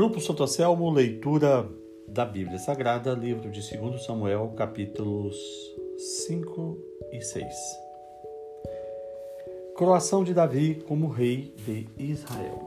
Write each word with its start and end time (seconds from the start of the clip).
Grupo 0.00 0.18
Santo 0.18 0.42
Anselmo, 0.42 0.90
leitura 0.90 1.68
da 2.08 2.24
Bíblia 2.24 2.58
Sagrada, 2.58 3.12
livro 3.12 3.50
de 3.50 3.60
2 3.60 4.02
Samuel, 4.02 4.54
capítulos 4.56 5.36
5 6.26 6.78
e 7.12 7.20
6. 7.20 7.54
Coroação 9.76 10.24
de 10.24 10.32
Davi 10.32 10.82
como 10.88 11.06
rei 11.06 11.52
de 11.66 11.86
Israel. 11.98 12.62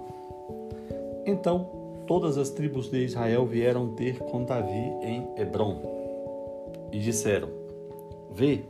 Então, 1.26 2.04
todas 2.06 2.38
as 2.38 2.52
tribos 2.52 2.92
de 2.92 3.04
Israel 3.04 3.48
vieram 3.48 3.96
ter 3.96 4.20
com 4.20 4.46
Davi 4.46 4.92
em 5.02 5.28
Hebron 5.36 5.82
e 6.92 7.00
disseram: 7.00 7.50
Vê, 8.32 8.62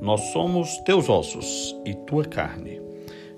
nós 0.00 0.20
somos 0.32 0.78
teus 0.84 1.08
ossos 1.08 1.74
e 1.84 1.94
tua 1.94 2.24
carne. 2.24 2.80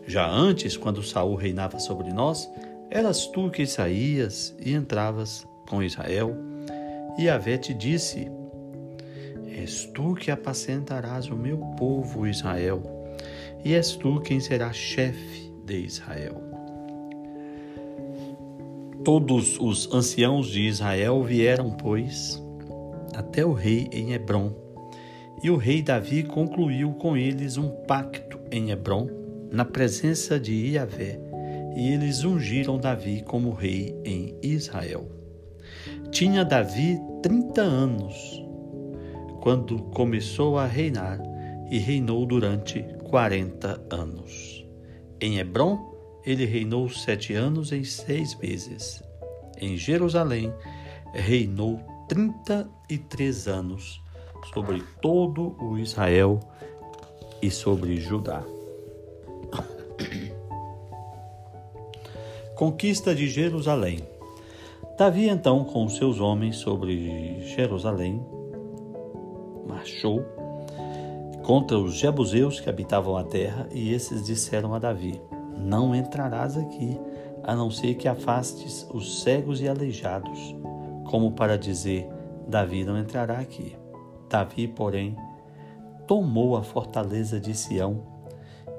Já 0.07 0.29
antes, 0.31 0.77
quando 0.77 1.03
Saul 1.03 1.35
reinava 1.35 1.79
sobre 1.79 2.13
nós, 2.13 2.47
eras 2.91 3.27
tu 3.29 3.51
que 3.51 3.67
saías 3.67 4.55
e 4.61 4.75
entravas 4.75 5.47
com 5.69 5.83
Israel, 5.83 6.37
e 7.17 7.29
Avé 7.29 7.57
te 7.57 7.73
disse: 7.73 8.29
És 9.47 9.87
tu 9.95 10.15
que 10.15 10.31
apacentarás 10.31 11.29
o 11.29 11.37
meu 11.37 11.59
povo 11.79 12.27
Israel, 12.27 12.83
e 13.65 13.75
és 13.75 13.95
tu 13.97 14.21
quem 14.21 14.41
será 14.41 14.73
chefe 14.73 15.53
de 15.65 15.79
Israel. 15.79 16.43
Todos 19.05 19.59
os 19.59 19.93
anciãos 19.95 20.49
de 20.49 20.61
Israel 20.61 21.23
vieram, 21.23 21.71
pois, 21.71 22.43
até 23.15 23.45
o 23.45 23.53
rei 23.53 23.89
em 23.93 24.13
Hebron, 24.13 24.53
e 25.43 25.51
o 25.51 25.57
rei 25.57 25.81
Davi 25.81 26.23
concluiu 26.23 26.93
com 26.95 27.17
eles 27.17 27.57
um 27.57 27.71
pacto 27.87 28.39
em 28.51 28.71
Hebron, 28.71 29.09
na 29.51 29.65
presença 29.65 30.39
de 30.39 30.53
Iavé, 30.73 31.30
e 31.75 31.93
eles 31.93 32.25
ungiram 32.25 32.79
Davi 32.79 33.23
como 33.23 33.53
rei 33.53 33.95
em 34.05 34.39
Israel. 34.43 35.11
Tinha 36.11 36.45
Davi 36.45 36.99
trinta 37.23 37.63
anos 37.63 38.45
quando 39.41 39.79
começou 39.95 40.59
a 40.59 40.67
reinar 40.67 41.19
e 41.71 41.79
reinou 41.79 42.27
durante 42.27 42.83
quarenta 43.09 43.81
anos. 43.91 44.67
Em 45.21 45.39
Hebron, 45.39 45.79
ele 46.25 46.45
reinou 46.45 46.89
sete 46.89 47.35
anos 47.35 47.73
e 47.73 47.85
seis 47.85 48.37
meses. 48.37 49.03
Em 49.59 49.77
Jerusalém, 49.77 50.53
reinou 51.13 51.81
trinta 52.09 52.69
e 52.89 52.99
três 52.99 53.47
anos 53.47 54.03
sobre 54.55 54.83
todo 55.01 55.57
o 55.61 55.79
Israel 55.79 56.41
e 57.43 57.51
sobre 57.51 58.01
Judá. 58.01 58.43
Conquista 62.61 63.15
de 63.15 63.27
Jerusalém. 63.27 64.01
Davi, 64.99 65.31
então, 65.31 65.65
com 65.65 65.89
seus 65.89 66.21
homens 66.21 66.57
sobre 66.57 67.41
Jerusalém, 67.41 68.23
marchou 69.67 70.23
contra 71.43 71.79
os 71.79 71.95
jebuseus 71.95 72.61
que 72.61 72.69
habitavam 72.69 73.17
a 73.17 73.25
terra, 73.25 73.67
e 73.73 73.95
esses 73.95 74.23
disseram 74.27 74.75
a 74.75 74.79
Davi: 74.79 75.19
Não 75.57 75.95
entrarás 75.95 76.55
aqui, 76.59 77.01
a 77.45 77.57
não 77.57 77.71
ser 77.71 77.95
que 77.95 78.07
afastes 78.07 78.87
os 78.93 79.23
cegos 79.23 79.63
e 79.63 79.67
aleijados, 79.67 80.55
como 81.07 81.33
para 81.33 81.57
dizer: 81.57 82.07
Davi 82.47 82.85
não 82.85 82.99
entrará 82.99 83.39
aqui. 83.39 83.75
Davi, 84.29 84.69
porém, 84.69 85.17
tomou 86.07 86.59
a 86.59 86.63
fortaleza 86.63 87.41
de 87.41 87.55
Sião 87.55 88.03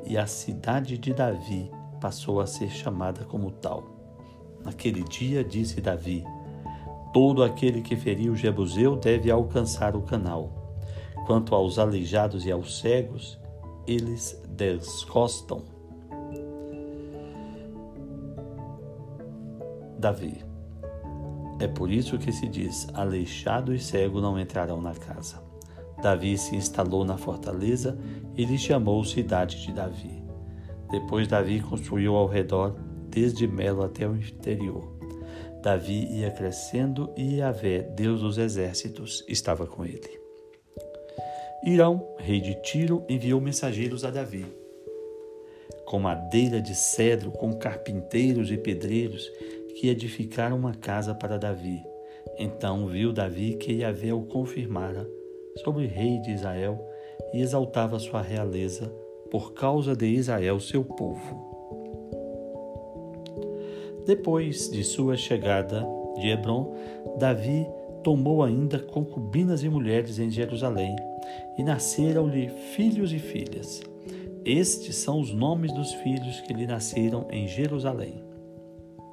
e 0.05 0.19
a 0.19 0.27
cidade 0.27 0.99
de 0.99 1.15
Davi 1.15 1.80
passou 2.01 2.41
a 2.41 2.47
ser 2.47 2.69
chamada 2.69 3.23
como 3.23 3.51
tal. 3.51 3.83
Naquele 4.65 5.03
dia, 5.03 5.43
disse 5.43 5.79
Davi: 5.79 6.25
Todo 7.13 7.43
aquele 7.43 7.81
que 7.81 7.95
feriu 7.95 8.35
Jebuseu 8.35 8.95
deve 8.95 9.31
alcançar 9.31 9.95
o 9.95 10.01
canal. 10.01 10.49
Quanto 11.25 11.55
aos 11.55 11.77
aleijados 11.77 12.45
e 12.45 12.51
aos 12.51 12.79
cegos, 12.79 13.39
eles 13.87 14.41
descostam. 14.49 15.63
Davi. 19.97 20.43
É 21.59 21.67
por 21.67 21.91
isso 21.91 22.17
que 22.17 22.31
se 22.31 22.47
diz: 22.47 22.87
aleijado 22.93 23.73
e 23.73 23.79
cego 23.79 24.19
não 24.19 24.39
entrarão 24.39 24.81
na 24.81 24.95
casa. 24.95 25.43
Davi 26.01 26.35
se 26.35 26.55
instalou 26.55 27.05
na 27.05 27.17
fortaleza 27.17 27.97
e 28.35 28.43
lhe 28.43 28.57
chamou 28.57 29.03
cidade 29.05 29.61
de 29.61 29.71
Davi. 29.71 30.20
Depois 30.91 31.27
Davi 31.27 31.61
construiu 31.61 32.15
ao 32.15 32.27
redor, 32.27 32.75
desde 33.09 33.47
Melo 33.47 33.83
até 33.83 34.07
o 34.07 34.15
interior. 34.15 34.91
Davi 35.61 36.05
ia 36.11 36.29
crescendo 36.31 37.13
e 37.15 37.37
Yahvé, 37.37 37.81
Deus 37.81 38.21
dos 38.21 38.37
exércitos, 38.37 39.23
estava 39.27 39.65
com 39.65 39.85
ele. 39.85 40.19
Irão, 41.63 42.15
rei 42.17 42.41
de 42.41 42.55
Tiro, 42.55 43.05
enviou 43.07 43.39
mensageiros 43.39 44.03
a 44.03 44.09
Davi. 44.09 44.45
Com 45.85 45.99
madeira 45.99 46.59
de 46.59 46.75
cedro, 46.75 47.31
com 47.31 47.53
carpinteiros 47.53 48.51
e 48.51 48.57
pedreiros, 48.57 49.31
que 49.75 49.87
edificaram 49.87 50.57
uma 50.57 50.73
casa 50.73 51.13
para 51.13 51.37
Davi. 51.37 51.81
Então 52.37 52.87
viu 52.87 53.13
Davi 53.13 53.53
que 53.55 53.73
Yahvé 53.73 54.13
o 54.13 54.23
confirmara 54.23 55.07
sobre 55.63 55.85
o 55.85 55.89
rei 55.89 56.19
de 56.19 56.31
Israel 56.31 56.83
e 57.33 57.41
exaltava 57.41 57.99
sua 57.99 58.21
realeza 58.21 58.91
por 59.31 59.53
causa 59.53 59.95
de 59.95 60.05
Israel, 60.05 60.59
seu 60.59 60.83
povo. 60.83 61.49
Depois 64.05 64.69
de 64.69 64.83
sua 64.83 65.15
chegada 65.15 65.87
de 66.17 66.27
Hebron, 66.27 66.75
Davi 67.17 67.65
tomou 68.03 68.43
ainda 68.43 68.77
concubinas 68.77 69.63
e 69.63 69.69
mulheres 69.69 70.19
em 70.19 70.29
Jerusalém, 70.29 70.95
e 71.57 71.63
nasceram-lhe 71.63 72.49
filhos 72.75 73.13
e 73.13 73.19
filhas. 73.19 73.81
Estes 74.43 74.97
são 74.97 75.21
os 75.21 75.31
nomes 75.31 75.71
dos 75.71 75.93
filhos 75.93 76.41
que 76.41 76.53
lhe 76.53 76.65
nasceram 76.65 77.27
em 77.31 77.47
Jerusalém: 77.47 78.23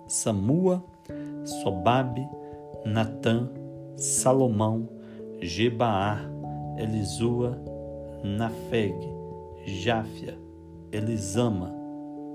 Samua, 0.09 0.83
Sobabe, 1.45 2.27
Natã, 2.84 3.49
Salomão, 3.97 4.89
Jebaar, 5.41 6.28
Elisua, 6.78 7.59
Nafeg, 8.25 8.97
Jáfia, 9.67 10.39
Elisama, 10.93 11.75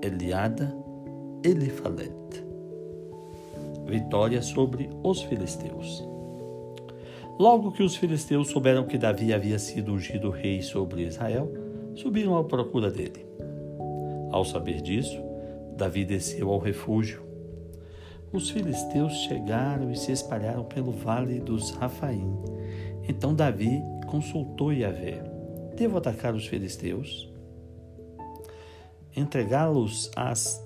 Eliada, 0.01 0.75
Elifalet. 1.43 2.11
Vitória 3.85 4.41
sobre 4.41 4.89
os 5.03 5.21
filisteus. 5.23 6.07
Logo 7.39 7.71
que 7.71 7.81
os 7.81 7.95
filisteus 7.95 8.49
souberam 8.49 8.85
que 8.85 8.97
Davi 8.97 9.33
havia 9.33 9.57
sido 9.57 9.93
ungido 9.93 10.29
rei 10.29 10.61
sobre 10.61 11.03
Israel, 11.03 11.51
subiram 11.95 12.37
à 12.37 12.43
procura 12.43 12.91
dele. 12.91 13.25
Ao 14.31 14.45
saber 14.45 14.81
disso, 14.81 15.19
Davi 15.75 16.05
desceu 16.05 16.51
ao 16.51 16.59
refúgio. 16.59 17.23
Os 18.31 18.49
filisteus 18.49 19.13
chegaram 19.13 19.91
e 19.91 19.95
se 19.95 20.11
espalharam 20.11 20.63
pelo 20.63 20.91
vale 20.91 21.39
dos 21.39 21.71
Rafaim. 21.71 22.37
Então 23.07 23.33
Davi 23.33 23.81
consultou 24.07 24.71
Yahvé 24.71 25.32
Devo 25.75 25.97
atacar 25.97 26.35
os 26.35 26.45
filisteus? 26.45 27.33
Entregá-los 29.15 30.11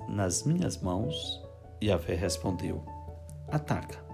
nas 0.09 0.43
minhas 0.43 0.81
mãos? 0.81 1.41
E 1.81 1.87
Yahvé 1.87 2.15
respondeu: 2.15 2.83
Ataca. 3.47 4.05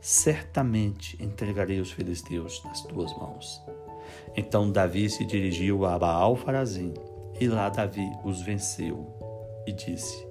Certamente 0.00 1.22
entregarei 1.22 1.80
os 1.80 1.92
filisteus 1.92 2.62
nas 2.64 2.82
tuas 2.82 3.14
mãos. 3.18 3.62
Então 4.34 4.72
Davi 4.72 5.08
se 5.10 5.24
dirigiu 5.24 5.84
a 5.84 5.98
Baal 5.98 6.34
Farazim, 6.34 6.94
e 7.38 7.46
lá 7.46 7.68
Davi 7.68 8.10
os 8.24 8.40
venceu, 8.40 9.06
e 9.66 9.72
disse: 9.72 10.26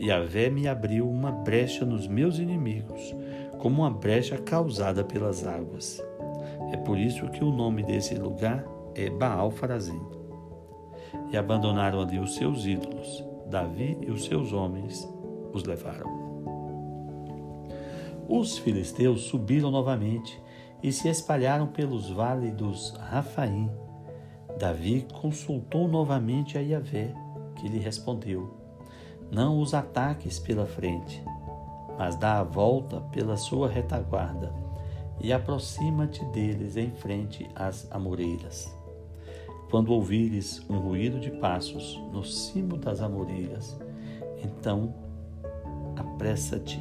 Yahvé 0.00 0.50
me 0.50 0.68
abriu 0.68 1.08
uma 1.08 1.32
brecha 1.32 1.84
nos 1.84 2.06
meus 2.06 2.38
inimigos, 2.38 3.16
como 3.58 3.82
uma 3.82 3.90
brecha 3.90 4.36
causada 4.36 5.02
pelas 5.02 5.46
águas. 5.46 6.02
É 6.72 6.76
por 6.76 6.98
isso 6.98 7.28
que 7.30 7.42
o 7.42 7.50
nome 7.50 7.82
desse 7.82 8.14
lugar 8.14 8.64
Baal 9.08 9.50
Farazim. 9.50 10.00
E 11.30 11.36
abandonaram 11.36 12.00
ali 12.00 12.18
os 12.18 12.34
seus 12.34 12.66
ídolos. 12.66 13.24
Davi 13.46 13.96
e 14.02 14.10
os 14.10 14.24
seus 14.24 14.52
homens 14.52 15.08
os 15.52 15.64
levaram. 15.64 16.28
Os 18.28 18.58
filisteus 18.58 19.22
subiram 19.22 19.70
novamente 19.70 20.38
e 20.82 20.92
se 20.92 21.08
espalharam 21.08 21.66
pelos 21.66 22.10
vales 22.10 22.52
dos 22.52 22.90
Rafaim. 22.90 23.70
Davi 24.58 25.06
consultou 25.20 25.88
novamente 25.88 26.58
a 26.58 26.60
Yahvé, 26.60 27.14
que 27.56 27.68
lhe 27.68 27.78
respondeu: 27.78 28.54
Não 29.30 29.60
os 29.60 29.72
ataques 29.72 30.38
pela 30.38 30.66
frente, 30.66 31.22
mas 31.96 32.16
dá 32.16 32.40
a 32.40 32.44
volta 32.44 33.00
pela 33.12 33.36
sua 33.36 33.68
retaguarda 33.68 34.52
e 35.20 35.32
aproxima-te 35.32 36.24
deles 36.26 36.76
em 36.76 36.90
frente 36.90 37.48
às 37.54 37.90
amoreiras. 37.90 38.77
Quando 39.70 39.92
ouvires 39.92 40.64
um 40.68 40.78
ruído 40.78 41.20
de 41.20 41.30
passos 41.30 42.00
no 42.10 42.24
cimo 42.24 42.78
das 42.78 43.02
amoreiras, 43.02 43.78
então 44.42 44.94
apressa-te 45.94 46.80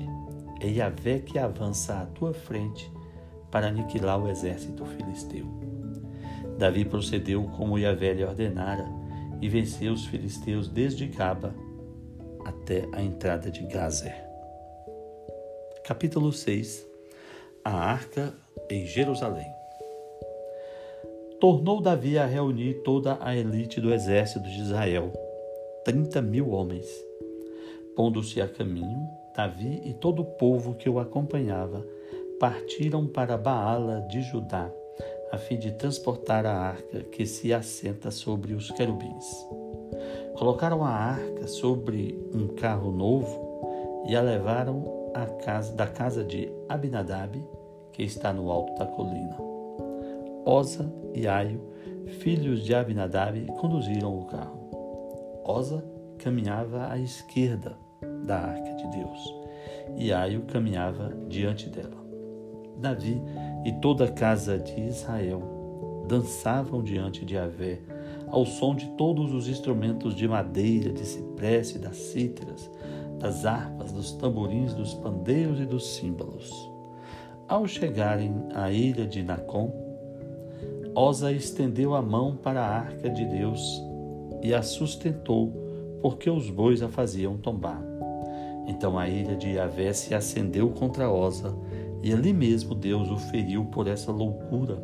é 0.62 0.70
Yahvé 0.70 1.20
que 1.20 1.38
avança 1.38 2.00
à 2.00 2.06
tua 2.06 2.34
frente 2.34 2.92
para 3.52 3.68
aniquilar 3.68 4.20
o 4.20 4.30
exército 4.30 4.86
filisteu. 4.86 5.46
Davi 6.58 6.86
procedeu 6.86 7.44
como 7.44 7.78
Yahvé 7.78 8.14
lhe 8.14 8.24
ordenara 8.24 8.88
e 9.42 9.50
venceu 9.50 9.94
os 9.94 10.06
filisteus 10.06 10.68
desde 10.68 11.08
Gaba 11.08 11.54
até 12.46 12.88
a 12.94 13.04
entrada 13.04 13.52
de 13.52 13.64
Gazer. 13.68 14.16
Capítulo 15.84 16.32
6 16.34 16.88
A 17.64 17.72
arca 17.72 18.34
em 18.70 18.86
Jerusalém 18.86 19.57
Tornou 21.40 21.82
Davi 21.82 22.18
a 22.18 22.26
reunir 22.26 22.82
toda 22.84 23.18
a 23.22 23.36
elite 23.36 23.80
do 23.80 23.94
exército 23.94 24.50
de 24.50 24.60
Israel, 24.60 25.12
trinta 25.86 26.22
mil 26.22 26.50
homens. 26.50 26.88
Pondo-se 27.96 28.42
a 28.42 28.48
caminho, 28.48 29.08
Davi 29.36 29.82
e 29.86 29.94
todo 29.94 30.22
o 30.22 30.26
povo 30.26 30.76
que 30.76 30.90
o 30.90 31.00
acompanhava 31.00 31.86
partiram 32.40 33.08
para 33.08 33.38
Baala 33.38 34.02
de 34.10 34.22
Judá, 34.22 34.72
a 35.32 35.38
fim 35.38 35.58
de 35.58 35.72
transportar 35.72 36.46
a 36.46 36.54
arca 36.54 37.04
que 37.04 37.26
se 37.26 37.54
assenta 37.54 38.12
sobre 38.12 38.54
os 38.54 38.72
querubins. 38.72 39.26
Colocaram 40.38 40.84
a 40.84 40.90
arca 40.90 41.48
sobre 41.48 42.20
um 42.34 42.48
carro 42.48 42.92
novo 42.92 44.06
e 44.08 44.16
a 44.16 44.22
levaram 44.22 44.98
casa, 45.44 45.74
da 45.74 45.88
casa 45.88 46.24
de 46.24 46.52
Abinadab, 46.70 47.44
que 47.94 48.04
está 48.04 48.32
no 48.34 48.52
alto 48.52 48.76
da 48.76 48.86
colina. 48.86 49.57
Osa 50.48 50.90
e 51.14 51.28
Aio, 51.28 51.60
filhos 52.20 52.64
de 52.64 52.74
Abinadab, 52.74 53.38
conduziram 53.60 54.18
o 54.18 54.24
carro. 54.28 54.70
Osa 55.44 55.84
caminhava 56.20 56.90
à 56.90 56.98
esquerda 56.98 57.78
da 58.26 58.38
arca 58.38 58.74
de 58.76 58.88
Deus, 58.98 59.36
e 59.98 60.14
Aio 60.14 60.44
caminhava 60.44 61.14
diante 61.28 61.70
dela. 61.70 61.98
Davi 62.78 63.22
e 63.66 63.74
toda 63.82 64.06
a 64.06 64.12
casa 64.12 64.58
de 64.58 64.80
Israel 64.80 66.06
dançavam 66.08 66.82
diante 66.82 67.26
de 67.26 67.38
Avé, 67.38 67.82
ao 68.28 68.46
som 68.46 68.74
de 68.74 68.88
todos 68.92 69.34
os 69.34 69.50
instrumentos 69.50 70.16
de 70.16 70.30
madeira, 70.30 70.94
de 70.94 71.06
cipreste, 71.06 71.78
das 71.78 71.98
cítaras, 71.98 72.72
das 73.20 73.46
harpas, 73.46 73.92
dos 73.92 74.14
tamborins, 74.14 74.74
dos 74.74 74.94
pandeiros 74.94 75.60
e 75.60 75.66
dos 75.66 75.96
símbolos. 75.98 76.50
Ao 77.50 77.68
chegarem 77.68 78.34
à 78.54 78.72
ilha 78.72 79.06
de 79.06 79.22
Nacon, 79.22 79.87
Osa 81.00 81.32
estendeu 81.32 81.94
a 81.94 82.02
mão 82.02 82.36
para 82.36 82.60
a 82.60 82.76
arca 82.76 83.08
de 83.08 83.24
Deus 83.24 83.62
e 84.42 84.52
a 84.52 84.64
sustentou, 84.64 85.54
porque 86.02 86.28
os 86.28 86.50
bois 86.50 86.82
a 86.82 86.90
faziam 86.90 87.38
tombar. 87.38 87.84
Então 88.66 88.98
a 88.98 89.08
ira 89.08 89.36
de 89.36 89.52
Yahvé 89.52 89.94
se 89.94 90.16
acendeu 90.16 90.72
contra 90.72 91.08
Osa, 91.08 91.56
e 92.02 92.12
ali 92.12 92.34
mesmo 92.34 92.74
Deus 92.74 93.12
o 93.12 93.18
feriu 93.18 93.66
por 93.66 93.86
essa 93.86 94.12
loucura. 94.12 94.84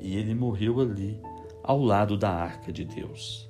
E 0.00 0.16
ele 0.16 0.34
morreu 0.34 0.80
ali, 0.80 1.20
ao 1.62 1.80
lado 1.80 2.18
da 2.18 2.30
arca 2.30 2.72
de 2.72 2.84
Deus. 2.84 3.48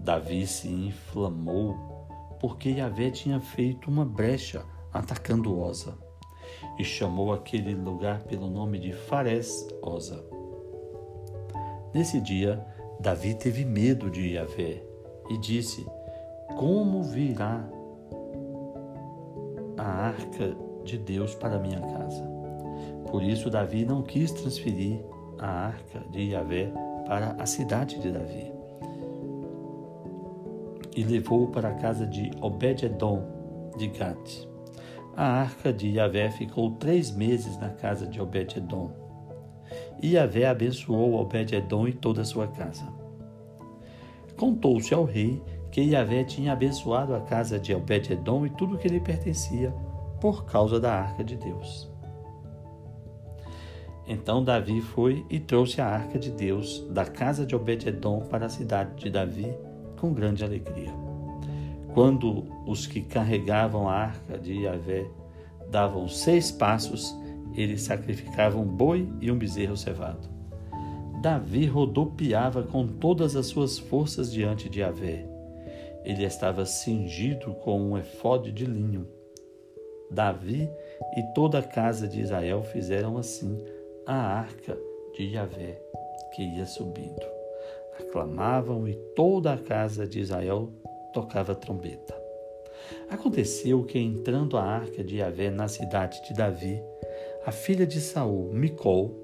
Davi 0.00 0.44
se 0.44 0.66
inflamou, 0.66 1.76
porque 2.40 2.70
Yahvé 2.70 3.12
tinha 3.12 3.38
feito 3.38 3.88
uma 3.88 4.04
brecha 4.04 4.64
atacando 4.92 5.56
Osa 5.56 6.04
e 6.78 6.84
chamou 6.84 7.32
aquele 7.32 7.74
lugar 7.74 8.22
pelo 8.22 8.48
nome 8.48 8.78
de 8.78 8.92
Fares 8.92 9.66
Osa. 9.82 10.24
Nesse 11.94 12.20
dia, 12.20 12.64
Davi 13.00 13.34
teve 13.34 13.64
medo 13.64 14.10
de 14.10 14.34
Yahvé 14.34 14.82
e 15.30 15.38
disse: 15.38 15.86
Como 16.56 17.02
virá 17.02 17.68
a 19.76 19.84
arca 20.08 20.56
de 20.84 20.98
Deus 20.98 21.34
para 21.34 21.58
minha 21.58 21.80
casa? 21.80 22.22
Por 23.10 23.22
isso, 23.22 23.50
Davi 23.50 23.84
não 23.84 24.02
quis 24.02 24.32
transferir 24.32 25.00
a 25.38 25.66
arca 25.66 26.00
de 26.10 26.30
Yahvé 26.30 26.72
para 27.06 27.36
a 27.38 27.46
cidade 27.46 27.98
de 28.00 28.10
Davi 28.10 28.56
e 30.96 31.04
levou 31.04 31.48
para 31.48 31.68
a 31.68 31.74
casa 31.74 32.06
de 32.06 32.30
Obed-Edom 32.40 33.22
de 33.76 33.86
Gate. 33.88 34.48
A 35.16 35.40
arca 35.40 35.72
de 35.72 35.88
Yahvé 35.88 36.30
ficou 36.30 36.72
três 36.72 37.10
meses 37.10 37.56
na 37.56 37.70
casa 37.70 38.06
de 38.06 38.20
Obed-Edom. 38.20 38.90
E 40.02 40.10
Yahvé 40.12 40.46
abençoou 40.46 41.14
Obed-Edom 41.14 41.88
e 41.88 41.92
toda 41.94 42.20
a 42.20 42.24
sua 42.24 42.46
casa. 42.48 42.86
Contou-se 44.36 44.92
ao 44.92 45.04
rei 45.04 45.42
que 45.72 45.80
Yahvé 45.80 46.22
tinha 46.22 46.52
abençoado 46.52 47.14
a 47.14 47.20
casa 47.22 47.58
de 47.58 47.74
Obed-Edom 47.74 48.44
e 48.44 48.50
tudo 48.50 48.76
que 48.76 48.88
lhe 48.88 49.00
pertencia, 49.00 49.70
por 50.20 50.44
causa 50.44 50.78
da 50.78 50.92
arca 50.92 51.24
de 51.24 51.36
Deus. 51.36 51.90
Então 54.06 54.44
Davi 54.44 54.82
foi 54.82 55.24
e 55.30 55.40
trouxe 55.40 55.80
a 55.80 55.86
arca 55.86 56.18
de 56.18 56.30
Deus 56.30 56.86
da 56.90 57.06
casa 57.06 57.46
de 57.46 57.56
Obed-Edom 57.56 58.20
para 58.26 58.44
a 58.44 58.50
cidade 58.50 58.94
de 58.96 59.08
Davi 59.08 59.50
com 59.98 60.12
grande 60.12 60.44
alegria. 60.44 61.15
Quando 61.96 62.44
os 62.66 62.86
que 62.86 63.00
carregavam 63.00 63.88
a 63.88 63.94
arca 63.94 64.36
de 64.36 64.52
Yahvé 64.52 65.10
davam 65.70 66.06
seis 66.06 66.50
passos, 66.50 67.16
eles 67.54 67.80
sacrificavam 67.80 68.64
um 68.64 68.66
boi 68.66 69.08
e 69.18 69.32
um 69.32 69.38
bezerro 69.38 69.78
cevado. 69.78 70.28
Davi 71.22 71.64
rodopiava 71.64 72.64
com 72.64 72.86
todas 72.86 73.34
as 73.34 73.46
suas 73.46 73.78
forças 73.78 74.30
diante 74.30 74.68
de 74.68 74.80
Yahvé. 74.80 75.26
Ele 76.04 76.22
estava 76.22 76.66
cingido 76.66 77.54
com 77.54 77.80
um 77.80 77.96
efode 77.96 78.52
de 78.52 78.66
linho. 78.66 79.08
Davi 80.10 80.68
e 81.16 81.22
toda 81.34 81.60
a 81.60 81.62
casa 81.62 82.06
de 82.06 82.20
Israel 82.20 82.62
fizeram 82.62 83.16
assim 83.16 83.58
a 84.06 84.16
arca 84.16 84.78
de 85.14 85.22
Yahvé, 85.28 85.80
que 86.34 86.42
ia 86.42 86.66
subindo. 86.66 87.24
Aclamavam 87.98 88.86
e 88.86 88.94
toda 89.16 89.54
a 89.54 89.58
casa 89.58 90.06
de 90.06 90.20
Israel 90.20 90.70
tocava 91.16 91.54
trombeta. 91.54 92.14
Aconteceu 93.08 93.82
que, 93.84 93.98
entrando 93.98 94.58
a 94.58 94.62
arca 94.62 95.02
de 95.02 95.16
Yahvé 95.16 95.50
na 95.50 95.66
cidade 95.66 96.22
de 96.28 96.34
Davi, 96.34 96.78
a 97.46 97.50
filha 97.50 97.86
de 97.86 98.02
Saul, 98.02 98.52
Micol, 98.52 99.14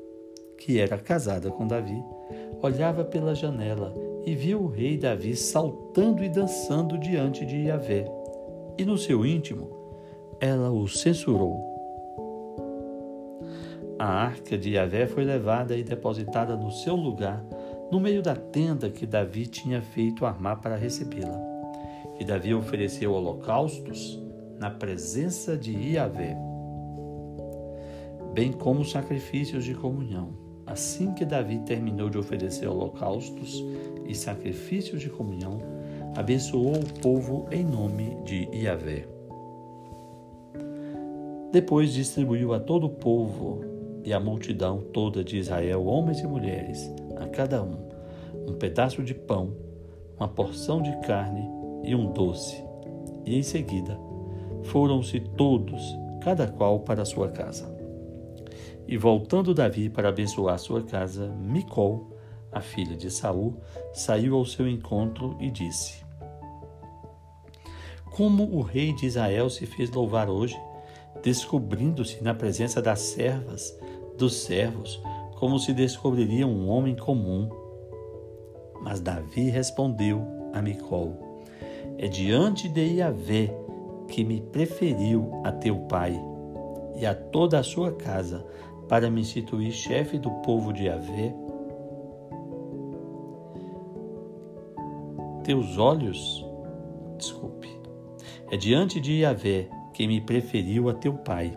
que 0.56 0.80
era 0.80 0.96
casada 0.96 1.50
com 1.50 1.66
Davi, 1.66 2.02
olhava 2.62 3.04
pela 3.04 3.34
janela 3.34 3.94
e 4.24 4.34
viu 4.34 4.62
o 4.62 4.68
rei 4.68 4.96
Davi 4.96 5.37
saltando 5.37 6.25
e 6.25 6.30
dançando 6.30 6.96
diante 6.96 7.44
de 7.44 7.66
Yahvé. 7.66 8.06
E 8.78 8.87
no 8.87 8.96
seu 8.96 9.26
íntimo, 9.26 9.68
ela 10.40 10.70
o 10.70 10.88
censurou. 10.88 11.61
A 13.99 14.06
arca 14.06 14.56
de 14.56 14.70
Yahvé 14.70 15.06
foi 15.06 15.25
levada 15.25 15.76
e 15.76 15.84
depositada 15.84 16.56
no 16.56 16.70
seu 16.70 16.96
lugar, 16.96 17.44
no 17.90 18.00
meio 18.00 18.22
da 18.22 18.34
tenda 18.34 18.88
que 18.88 19.04
Davi 19.04 19.46
tinha 19.46 19.82
feito 19.82 20.25
armar 20.25 20.58
para 20.58 20.75
recebê-la. 20.75 21.51
E 22.23 22.25
Davi 22.25 22.55
ofereceu 22.55 23.14
holocaustos 23.14 24.23
na 24.57 24.71
presença 24.71 25.57
de 25.57 25.76
Iavé, 25.76 26.37
bem 28.33 28.52
como 28.52 28.85
sacrifícios 28.85 29.64
de 29.64 29.75
comunhão. 29.75 30.29
Assim 30.64 31.12
que 31.14 31.25
Davi 31.25 31.59
terminou 31.67 32.09
de 32.09 32.19
oferecer 32.19 32.69
holocaustos 32.69 33.64
e 34.07 34.14
sacrifícios 34.14 35.00
de 35.00 35.11
comunhão, 35.11 35.59
abençoou 36.14 36.76
o 36.76 37.00
povo 37.00 37.49
em 37.50 37.64
nome 37.64 38.17
de 38.25 38.49
Iavé. 38.52 39.05
Depois 41.50 41.93
distribuiu 41.93 42.55
a 42.55 42.61
todo 42.61 42.87
o 42.87 42.91
povo 42.91 43.64
e 44.05 44.12
a 44.12 44.21
multidão 44.21 44.81
toda 44.93 45.25
de 45.25 45.38
Israel, 45.38 45.87
homens 45.87 46.21
e 46.21 46.26
mulheres, 46.29 46.88
a 47.17 47.26
cada 47.26 47.64
um, 47.64 47.79
um 48.49 48.52
pedaço 48.52 49.02
de 49.02 49.12
pão, 49.12 49.57
uma 50.17 50.29
porção 50.29 50.81
de 50.81 50.97
carne 51.00 51.62
e 51.84 51.94
um 51.94 52.12
doce. 52.12 52.62
E 53.24 53.36
em 53.36 53.42
seguida 53.42 53.98
foram-se 54.64 55.20
todos, 55.20 55.82
cada 56.20 56.46
qual 56.46 56.80
para 56.80 57.04
sua 57.04 57.28
casa. 57.28 57.72
E 58.86 58.96
voltando 58.96 59.54
Davi 59.54 59.88
para 59.88 60.08
abençoar 60.08 60.58
sua 60.58 60.82
casa, 60.82 61.28
Micol, 61.28 62.16
a 62.50 62.60
filha 62.60 62.96
de 62.96 63.10
Saul, 63.10 63.56
saiu 63.92 64.36
ao 64.36 64.44
seu 64.44 64.68
encontro 64.68 65.36
e 65.40 65.50
disse: 65.50 66.04
Como 68.14 68.44
o 68.54 68.60
rei 68.60 68.92
de 68.92 69.06
Israel 69.06 69.48
se 69.48 69.66
fez 69.66 69.90
louvar 69.90 70.28
hoje, 70.28 70.58
descobrindo-se 71.22 72.22
na 72.22 72.34
presença 72.34 72.82
das 72.82 73.00
servas, 73.00 73.74
dos 74.18 74.34
servos, 74.42 75.00
como 75.36 75.58
se 75.58 75.72
descobriria 75.72 76.46
um 76.46 76.68
homem 76.68 76.94
comum. 76.94 77.48
Mas 78.82 79.00
Davi 79.00 79.48
respondeu 79.48 80.26
a 80.52 80.60
Micol: 80.60 81.31
é 81.99 82.08
diante 82.08 82.68
de 82.68 82.96
Yahvé 82.96 83.54
que 84.08 84.25
me 84.25 84.40
preferiu 84.40 85.40
a 85.44 85.52
teu 85.52 85.76
pai 85.87 86.20
e 86.96 87.06
a 87.06 87.14
toda 87.14 87.58
a 87.58 87.62
sua 87.62 87.92
casa 87.92 88.46
para 88.88 89.11
me 89.11 89.20
instituir 89.20 89.72
chefe 89.72 90.18
do 90.18 90.30
povo 90.42 90.72
de 90.72 90.84
Yahvé. 90.84 91.34
Teus 95.44 95.78
olhos, 95.78 96.44
desculpe, 97.16 97.68
é 98.50 98.56
diante 98.56 99.00
de 99.00 99.20
Yahvé 99.20 99.68
quem 99.92 100.08
me 100.08 100.20
preferiu 100.20 100.88
a 100.88 100.94
teu 100.94 101.14
pai 101.14 101.56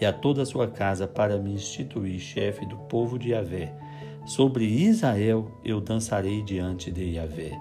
e 0.00 0.06
a 0.06 0.12
toda 0.12 0.42
a 0.42 0.46
sua 0.46 0.68
casa 0.68 1.06
para 1.06 1.38
me 1.38 1.52
instituir 1.52 2.18
chefe 2.18 2.64
do 2.66 2.76
povo 2.76 3.18
de 3.18 3.30
Yahvé. 3.30 3.74
Sobre 4.26 4.64
Israel 4.64 5.50
eu 5.64 5.80
dançarei 5.80 6.42
diante 6.42 6.90
de 6.90 7.14
Yahvé, 7.14 7.52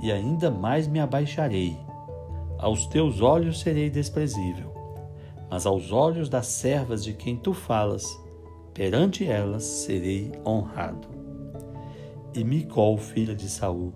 e 0.00 0.12
ainda 0.12 0.50
mais 0.50 0.86
me 0.86 1.00
abaixarei. 1.00 1.76
Aos 2.58 2.86
teus 2.86 3.20
olhos 3.20 3.60
serei 3.60 3.90
desprezível, 3.90 4.72
mas 5.50 5.66
aos 5.66 5.92
olhos 5.92 6.28
das 6.28 6.46
servas 6.46 7.04
de 7.04 7.12
quem 7.12 7.36
tu 7.36 7.52
falas, 7.52 8.04
perante 8.72 9.24
elas 9.26 9.62
serei 9.62 10.32
honrado. 10.44 11.08
E 12.34 12.44
Micol, 12.44 12.96
filha 12.98 13.34
de 13.34 13.48
Saul, 13.48 13.92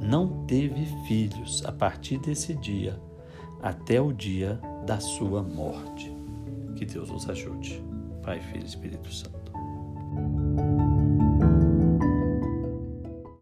não 0.00 0.44
teve 0.46 0.86
filhos 1.06 1.64
a 1.64 1.72
partir 1.72 2.18
desse 2.18 2.54
dia 2.54 3.00
até 3.62 4.00
o 4.00 4.12
dia 4.12 4.60
da 4.86 5.00
sua 5.00 5.42
morte. 5.42 6.14
Que 6.76 6.84
Deus 6.84 7.10
nos 7.10 7.28
ajude. 7.28 7.82
Pai, 8.22 8.40
Filho 8.40 8.64
e 8.64 8.66
Espírito 8.66 9.12
Santo. 9.12 9.52